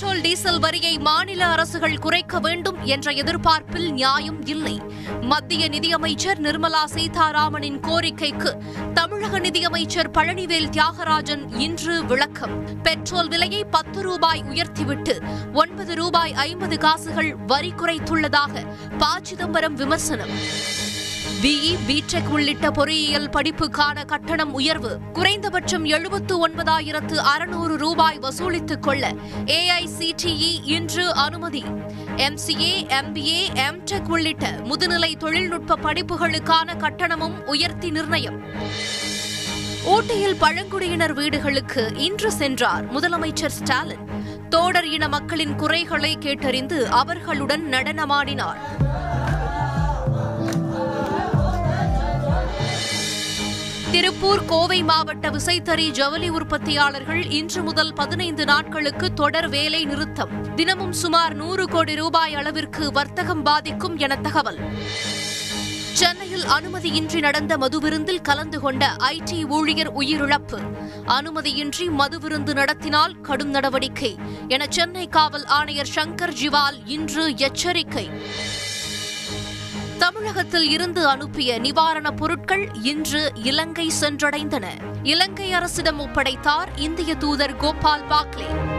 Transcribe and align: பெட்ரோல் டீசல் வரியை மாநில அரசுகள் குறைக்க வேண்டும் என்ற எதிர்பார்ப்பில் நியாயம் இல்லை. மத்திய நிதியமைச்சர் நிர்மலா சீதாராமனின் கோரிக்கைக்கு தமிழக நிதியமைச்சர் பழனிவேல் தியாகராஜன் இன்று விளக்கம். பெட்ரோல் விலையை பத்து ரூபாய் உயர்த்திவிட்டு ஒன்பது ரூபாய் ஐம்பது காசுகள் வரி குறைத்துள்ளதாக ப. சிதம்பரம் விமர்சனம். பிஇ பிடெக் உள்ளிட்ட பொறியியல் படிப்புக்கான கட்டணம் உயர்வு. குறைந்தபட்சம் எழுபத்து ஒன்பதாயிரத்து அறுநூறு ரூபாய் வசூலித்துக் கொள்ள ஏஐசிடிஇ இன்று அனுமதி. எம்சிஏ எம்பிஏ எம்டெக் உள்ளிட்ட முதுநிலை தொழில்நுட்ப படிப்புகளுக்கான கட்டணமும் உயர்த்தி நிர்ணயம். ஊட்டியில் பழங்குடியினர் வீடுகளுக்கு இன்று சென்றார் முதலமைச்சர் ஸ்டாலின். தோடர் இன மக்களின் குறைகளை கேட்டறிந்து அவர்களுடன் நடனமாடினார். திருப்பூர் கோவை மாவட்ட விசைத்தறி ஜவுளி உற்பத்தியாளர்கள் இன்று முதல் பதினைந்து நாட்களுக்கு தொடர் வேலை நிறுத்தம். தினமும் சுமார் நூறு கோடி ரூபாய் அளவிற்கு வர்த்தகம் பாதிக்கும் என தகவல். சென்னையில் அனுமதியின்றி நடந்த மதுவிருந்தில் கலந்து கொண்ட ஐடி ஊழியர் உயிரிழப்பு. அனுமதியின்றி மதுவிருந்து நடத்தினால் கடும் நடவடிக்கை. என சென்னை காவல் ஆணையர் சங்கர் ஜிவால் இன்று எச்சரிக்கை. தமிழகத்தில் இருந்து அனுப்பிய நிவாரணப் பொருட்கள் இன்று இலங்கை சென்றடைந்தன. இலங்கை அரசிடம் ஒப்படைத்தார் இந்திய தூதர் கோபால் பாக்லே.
பெட்ரோல் 0.00 0.20
டீசல் 0.20 0.58
வரியை 0.58 0.98
மாநில 0.98 1.46
அரசுகள் 1.46 1.98
குறைக்க 1.98 2.38
வேண்டும் 2.40 2.84
என்ற 2.84 3.10
எதிர்பார்ப்பில் 3.10 3.92
நியாயம் 3.92 4.46
இல்லை. 4.46 4.80
மத்திய 5.20 5.68
நிதியமைச்சர் 5.68 6.40
நிர்மலா 6.40 6.84
சீதாராமனின் 6.84 7.80
கோரிக்கைக்கு 7.80 8.54
தமிழக 8.94 9.38
நிதியமைச்சர் 9.38 10.10
பழனிவேல் 10.10 10.70
தியாகராஜன் 10.70 11.58
இன்று 11.58 12.04
விளக்கம். 12.04 12.82
பெட்ரோல் 12.82 13.28
விலையை 13.28 13.64
பத்து 13.64 14.02
ரூபாய் 14.02 14.42
உயர்த்திவிட்டு 14.42 15.22
ஒன்பது 15.52 15.94
ரூபாய் 15.94 16.34
ஐம்பது 16.34 16.78
காசுகள் 16.78 17.36
வரி 17.36 17.72
குறைத்துள்ளதாக 17.76 18.66
ப. 18.98 19.06
சிதம்பரம் 19.22 19.74
விமர்சனம். 19.74 20.30
பிஇ 21.38 21.78
பிடெக் 21.86 22.28
உள்ளிட்ட 22.28 22.70
பொறியியல் 22.70 23.28
படிப்புக்கான 23.28 24.04
கட்டணம் 24.04 24.52
உயர்வு. 24.52 24.98
குறைந்தபட்சம் 25.12 25.84
எழுபத்து 25.84 26.48
ஒன்பதாயிரத்து 26.48 27.14
அறுநூறு 27.14 27.76
ரூபாய் 27.76 28.18
வசூலித்துக் 28.18 28.82
கொள்ள 28.82 29.14
ஏஐசிடிஇ 29.44 30.60
இன்று 30.64 31.14
அனுமதி. 31.14 31.64
எம்சிஏ 32.16 32.86
எம்பிஏ 32.86 33.46
எம்டெக் 33.54 34.08
உள்ளிட்ட 34.08 34.50
முதுநிலை 34.50 35.16
தொழில்நுட்ப 35.16 35.76
படிப்புகளுக்கான 35.76 36.76
கட்டணமும் 36.76 37.44
உயர்த்தி 37.44 37.90
நிர்ணயம். 37.90 38.42
ஊட்டியில் 39.84 40.36
பழங்குடியினர் 40.36 41.12
வீடுகளுக்கு 41.12 41.92
இன்று 41.96 42.32
சென்றார் 42.32 42.92
முதலமைச்சர் 42.94 43.46
ஸ்டாலின். 43.46 44.08
தோடர் 44.50 44.84
இன 44.84 45.08
மக்களின் 45.08 45.56
குறைகளை 45.56 46.18
கேட்டறிந்து 46.20 46.82
அவர்களுடன் 46.82 47.66
நடனமாடினார். 47.70 48.88
திருப்பூர் 53.90 54.44
கோவை 54.44 54.82
மாவட்ட 54.82 55.30
விசைத்தறி 55.30 55.90
ஜவுளி 55.90 56.30
உற்பத்தியாளர்கள் 56.30 57.30
இன்று 57.30 57.62
முதல் 57.62 57.92
பதினைந்து 57.92 58.44
நாட்களுக்கு 58.44 59.12
தொடர் 59.12 59.48
வேலை 59.48 59.84
நிறுத்தம். 59.84 60.54
தினமும் 60.54 60.92
சுமார் 60.92 61.34
நூறு 61.34 61.68
கோடி 61.68 61.94
ரூபாய் 61.94 62.34
அளவிற்கு 62.34 62.92
வர்த்தகம் 62.92 63.42
பாதிக்கும் 63.42 63.96
என 63.96 64.16
தகவல். 64.16 64.58
சென்னையில் 65.92 66.42
அனுமதியின்றி 66.42 67.18
நடந்த 67.18 67.56
மதுவிருந்தில் 67.56 68.20
கலந்து 68.20 68.60
கொண்ட 68.60 68.96
ஐடி 68.98 69.48
ஊழியர் 69.48 69.96
உயிரிழப்பு. 69.96 70.60
அனுமதியின்றி 71.06 71.90
மதுவிருந்து 71.98 72.54
நடத்தினால் 72.54 73.20
கடும் 73.20 73.50
நடவடிக்கை. 73.50 74.18
என 74.48 74.66
சென்னை 74.68 75.08
காவல் 75.08 75.44
ஆணையர் 75.44 75.88
சங்கர் 75.94 76.34
ஜிவால் 76.42 76.80
இன்று 76.84 77.36
எச்சரிக்கை. 77.36 78.10
தமிழகத்தில் 80.00 80.70
இருந்து 80.70 81.06
அனுப்பிய 81.06 81.60
நிவாரணப் 81.60 82.16
பொருட்கள் 82.16 82.68
இன்று 82.82 83.32
இலங்கை 83.34 83.90
சென்றடைந்தன. 84.00 84.66
இலங்கை 85.02 85.52
அரசிடம் 85.52 86.00
ஒப்படைத்தார் 86.00 86.68
இந்திய 86.76 87.14
தூதர் 87.14 87.56
கோபால் 87.56 88.06
பாக்லே. 88.08 88.78